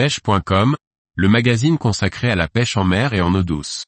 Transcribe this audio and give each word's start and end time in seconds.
pêche.com, 0.00 0.76
le 1.14 1.28
magazine 1.28 1.76
consacré 1.76 2.30
à 2.30 2.34
la 2.34 2.48
pêche 2.48 2.78
en 2.78 2.84
mer 2.84 3.12
et 3.12 3.20
en 3.20 3.34
eau 3.34 3.42
douce. 3.42 3.84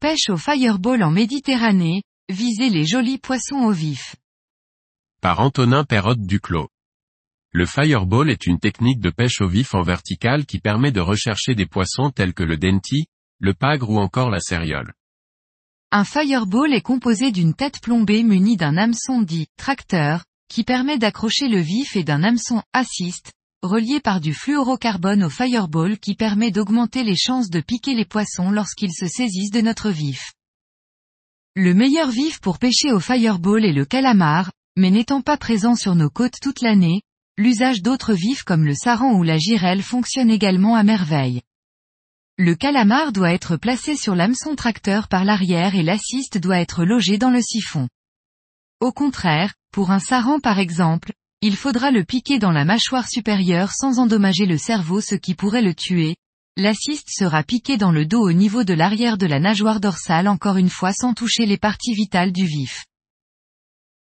Pêche 0.00 0.28
au 0.28 0.36
fireball 0.36 1.04
en 1.04 1.12
Méditerranée, 1.12 2.02
visez 2.28 2.68
les 2.68 2.84
jolis 2.84 3.18
poissons 3.18 3.62
au 3.62 3.70
vif. 3.70 4.16
Par 5.22 5.38
Antonin 5.38 5.84
Perrotte 5.84 6.22
Duclos. 6.22 6.68
Le 7.52 7.64
fireball 7.64 8.28
est 8.28 8.48
une 8.48 8.58
technique 8.58 8.98
de 8.98 9.10
pêche 9.10 9.40
au 9.40 9.46
vif 9.46 9.76
en 9.76 9.82
vertical 9.82 10.46
qui 10.46 10.58
permet 10.58 10.90
de 10.90 11.00
rechercher 11.00 11.54
des 11.54 11.66
poissons 11.66 12.10
tels 12.10 12.34
que 12.34 12.42
le 12.42 12.56
denti, 12.56 13.06
le 13.40 13.54
pagre 13.54 13.90
ou 13.90 13.98
encore 13.98 14.30
la 14.30 14.40
céréole. 14.40 14.92
Un 15.90 16.04
fireball 16.04 16.72
est 16.72 16.82
composé 16.82 17.32
d'une 17.32 17.54
tête 17.54 17.80
plombée 17.80 18.22
munie 18.22 18.56
d'un 18.56 18.76
hameçon 18.76 19.22
dit 19.22 19.48
tracteur, 19.56 20.24
qui 20.48 20.62
permet 20.62 20.98
d'accrocher 20.98 21.48
le 21.48 21.58
vif 21.58 21.96
et 21.96 22.04
d'un 22.04 22.22
hameçon 22.22 22.62
assist, 22.72 23.32
relié 23.62 24.00
par 24.00 24.20
du 24.20 24.34
fluorocarbone 24.34 25.24
au 25.24 25.30
fireball 25.30 25.98
qui 25.98 26.14
permet 26.14 26.50
d'augmenter 26.50 27.02
les 27.02 27.16
chances 27.16 27.50
de 27.50 27.60
piquer 27.60 27.94
les 27.94 28.04
poissons 28.04 28.50
lorsqu'ils 28.50 28.92
se 28.92 29.06
saisissent 29.06 29.50
de 29.50 29.60
notre 29.60 29.90
vif. 29.90 30.32
Le 31.56 31.74
meilleur 31.74 32.10
vif 32.10 32.40
pour 32.40 32.58
pêcher 32.58 32.92
au 32.92 33.00
fireball 33.00 33.64
est 33.64 33.72
le 33.72 33.84
calamar, 33.84 34.52
mais 34.76 34.90
n'étant 34.90 35.22
pas 35.22 35.36
présent 35.36 35.74
sur 35.74 35.94
nos 35.94 36.10
côtes 36.10 36.38
toute 36.40 36.60
l'année, 36.60 37.02
l'usage 37.36 37.82
d'autres 37.82 38.14
vifs 38.14 38.44
comme 38.44 38.64
le 38.64 38.74
saran 38.74 39.14
ou 39.14 39.24
la 39.24 39.38
girelle 39.38 39.82
fonctionne 39.82 40.30
également 40.30 40.76
à 40.76 40.84
merveille. 40.84 41.42
Le 42.42 42.54
calamar 42.54 43.12
doit 43.12 43.34
être 43.34 43.58
placé 43.58 43.94
sur 43.96 44.14
l'hameçon 44.14 44.54
tracteur 44.56 45.08
par 45.08 45.26
l'arrière 45.26 45.74
et 45.74 45.82
l'assiste 45.82 46.38
doit 46.38 46.58
être 46.58 46.86
logé 46.86 47.18
dans 47.18 47.28
le 47.28 47.42
siphon. 47.42 47.86
Au 48.80 48.92
contraire, 48.92 49.52
pour 49.74 49.90
un 49.90 49.98
saran 49.98 50.40
par 50.40 50.58
exemple, 50.58 51.12
il 51.42 51.54
faudra 51.54 51.90
le 51.90 52.02
piquer 52.02 52.38
dans 52.38 52.50
la 52.50 52.64
mâchoire 52.64 53.06
supérieure 53.06 53.72
sans 53.72 53.98
endommager 53.98 54.46
le 54.46 54.56
cerveau 54.56 55.02
ce 55.02 55.16
qui 55.16 55.34
pourrait 55.34 55.60
le 55.60 55.74
tuer. 55.74 56.16
L'assiste 56.56 57.10
sera 57.10 57.42
piqué 57.42 57.76
dans 57.76 57.92
le 57.92 58.06
dos 58.06 58.22
au 58.22 58.32
niveau 58.32 58.64
de 58.64 58.72
l'arrière 58.72 59.18
de 59.18 59.26
la 59.26 59.38
nageoire 59.38 59.78
dorsale 59.78 60.26
encore 60.26 60.56
une 60.56 60.70
fois 60.70 60.94
sans 60.94 61.12
toucher 61.12 61.44
les 61.44 61.58
parties 61.58 61.92
vitales 61.92 62.32
du 62.32 62.46
vif. 62.46 62.86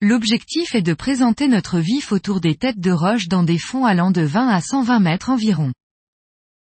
L'objectif 0.00 0.74
est 0.74 0.80
de 0.80 0.94
présenter 0.94 1.48
notre 1.48 1.80
vif 1.80 2.12
autour 2.12 2.40
des 2.40 2.54
têtes 2.54 2.80
de 2.80 2.92
roche 2.92 3.28
dans 3.28 3.42
des 3.42 3.58
fonds 3.58 3.84
allant 3.84 4.10
de 4.10 4.22
20 4.22 4.48
à 4.48 4.62
120 4.62 5.00
mètres 5.00 5.28
environ. 5.28 5.70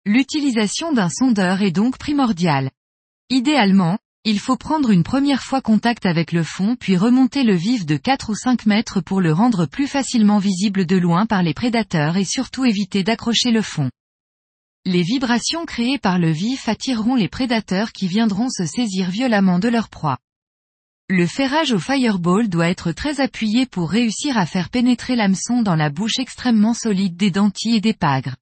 L'utilisation 0.07 0.95
d'un 0.95 1.11
sondeur 1.11 1.61
est 1.61 1.73
donc 1.73 1.99
primordiale. 1.99 2.71
Idéalement, 3.29 3.99
il 4.25 4.39
faut 4.39 4.57
prendre 4.57 4.91
une 4.91 5.03
première 5.03 5.43
fois 5.43 5.61
contact 5.61 6.07
avec 6.07 6.33
le 6.33 6.43
fond 6.43 6.75
puis 6.75 6.97
remonter 6.97 7.43
le 7.43 7.55
vif 7.55 7.85
de 7.85 7.99
4 7.99 8.31
ou 8.31 8.35
5 8.35 8.65
mètres 8.65 9.03
pour 9.03 9.21
le 9.21 9.35
rendre 9.35 9.67
plus 9.67 9.87
facilement 9.87 10.39
visible 10.39 10.87
de 10.87 10.97
loin 10.97 11.27
par 11.27 11.43
les 11.43 11.53
prédateurs 11.53 12.17
et 12.17 12.25
surtout 12.25 12.65
éviter 12.65 13.03
d'accrocher 13.03 13.51
le 13.51 13.61
fond. 13.61 13.91
Les 14.87 15.03
vibrations 15.03 15.67
créées 15.67 15.99
par 15.99 16.19
le 16.19 16.31
vif 16.31 16.67
attireront 16.67 17.15
les 17.15 17.29
prédateurs 17.29 17.93
qui 17.93 18.09
viendront 18.09 18.49
se 18.49 18.65
saisir 18.65 19.11
violemment 19.11 19.59
de 19.59 19.69
leur 19.69 19.91
proie. 19.91 20.17
Le 21.11 21.27
ferrage 21.27 21.73
au 21.73 21.79
fireball 21.79 22.49
doit 22.49 22.71
être 22.71 22.93
très 22.93 23.21
appuyé 23.21 23.67
pour 23.67 23.91
réussir 23.91 24.39
à 24.39 24.47
faire 24.47 24.71
pénétrer 24.71 25.15
l'hameçon 25.15 25.61
dans 25.61 25.77
la 25.77 25.91
bouche 25.91 26.19
extrêmement 26.19 26.73
solide 26.73 27.19
des 27.19 27.31
dentilles 27.31 27.77
et 27.77 27.81
des 27.83 27.93
pagres. 27.93 28.37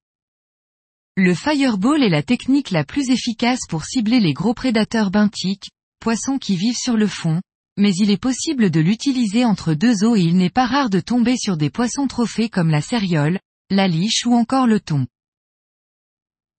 Le 1.20 1.34
fireball 1.34 2.04
est 2.04 2.10
la 2.10 2.22
technique 2.22 2.70
la 2.70 2.84
plus 2.84 3.10
efficace 3.10 3.66
pour 3.68 3.84
cibler 3.84 4.20
les 4.20 4.32
gros 4.32 4.54
prédateurs 4.54 5.10
benthiques, 5.10 5.68
poissons 5.98 6.38
qui 6.38 6.54
vivent 6.54 6.76
sur 6.76 6.96
le 6.96 7.08
fond, 7.08 7.42
mais 7.76 7.92
il 7.96 8.12
est 8.12 8.22
possible 8.22 8.70
de 8.70 8.78
l'utiliser 8.78 9.44
entre 9.44 9.74
deux 9.74 10.04
eaux 10.04 10.14
et 10.14 10.20
il 10.20 10.36
n'est 10.36 10.48
pas 10.48 10.66
rare 10.66 10.90
de 10.90 11.00
tomber 11.00 11.36
sur 11.36 11.56
des 11.56 11.70
poissons 11.70 12.06
trophées 12.06 12.48
comme 12.48 12.70
la 12.70 12.80
céréole, 12.80 13.40
la 13.68 13.88
liche 13.88 14.26
ou 14.26 14.34
encore 14.34 14.68
le 14.68 14.78
thon. 14.78 15.08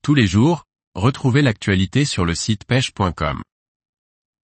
Tous 0.03 0.13
les 0.13 0.27
jours, 0.27 0.65
retrouvez 0.93 1.41
l'actualité 1.41 2.03
sur 2.03 2.25
le 2.25 2.35
site 2.35 2.65
pêche.com. 2.65 3.41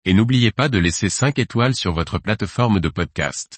Et 0.06 0.14
n'oubliez 0.14 0.52
pas 0.52 0.70
de 0.70 0.78
laisser 0.78 1.10
5 1.10 1.40
étoiles 1.40 1.76
sur 1.76 1.92
votre 1.92 2.20
plateforme 2.20 2.80
de 2.80 2.88
podcast. 2.88 3.58